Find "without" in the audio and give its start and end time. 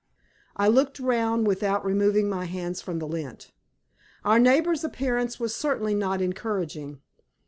1.45-1.85